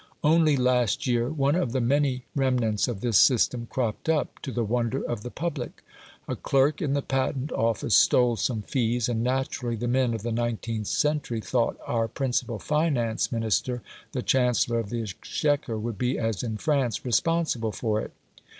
Only 0.23 0.57
last 0.57 1.05
year 1.05 1.29
one 1.29 1.53
of 1.53 1.73
the 1.73 1.79
many 1.79 2.25
remnants 2.35 2.87
of 2.87 3.01
this 3.01 3.19
system 3.19 3.67
cropped 3.69 4.09
up, 4.09 4.39
to 4.41 4.51
the 4.51 4.63
wonder 4.63 5.03
of 5.03 5.21
the 5.21 5.29
public. 5.29 5.83
A 6.27 6.35
clerk 6.35 6.81
in 6.81 6.93
the 6.93 7.03
Patent 7.03 7.51
Office 7.51 7.93
stole 7.95 8.35
some 8.35 8.63
fees, 8.63 9.07
and 9.07 9.23
naturally 9.23 9.75
the 9.75 9.87
men 9.87 10.15
of 10.15 10.23
the 10.23 10.31
nineteenth 10.31 10.87
century 10.87 11.39
thought 11.39 11.77
our 11.85 12.07
principal 12.07 12.57
Finance 12.57 13.31
Minister, 13.31 13.83
the 14.11 14.23
Chancellor 14.23 14.79
of 14.79 14.89
the 14.89 15.03
Exchequer, 15.03 15.77
would 15.77 15.99
be, 15.99 16.17
as 16.17 16.41
in 16.41 16.57
France, 16.57 17.05
responsible 17.05 17.71
for 17.71 18.01
it. 18.01 18.11